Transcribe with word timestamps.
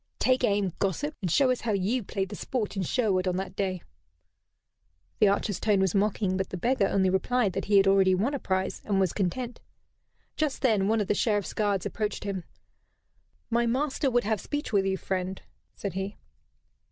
Take 0.17 0.43
aim, 0.43 0.73
gossip, 0.79 1.13
and 1.21 1.29
show 1.29 1.51
us 1.51 1.61
how 1.61 1.73
you 1.73 2.01
played 2.01 2.29
the 2.29 2.35
sport 2.35 2.75
in 2.75 2.81
Sherwood 2.81 3.27
on 3.27 3.35
that 3.35 3.55
day." 3.55 3.83
The 5.19 5.27
archer's 5.27 5.59
tone 5.59 5.79
was 5.79 5.93
mocking; 5.93 6.37
but 6.37 6.49
the 6.49 6.57
beggar 6.57 6.87
only 6.87 7.11
replied 7.11 7.53
that 7.53 7.65
he 7.65 7.77
had 7.77 7.85
already 7.87 8.15
won 8.15 8.33
a 8.33 8.39
prize 8.39 8.81
and 8.83 8.99
was 8.99 9.13
content. 9.13 9.61
Just 10.35 10.63
then 10.63 10.87
one 10.87 11.01
of 11.01 11.07
the 11.07 11.13
Sheriff's 11.13 11.53
guards 11.53 11.85
approached 11.85 12.23
him. 12.23 12.45
"My 13.51 13.67
master 13.67 14.09
would 14.09 14.23
have 14.23 14.41
speech 14.41 14.73
with 14.73 14.87
you, 14.87 14.97
friend," 14.97 15.39
said 15.75 15.93
he. 15.93 16.17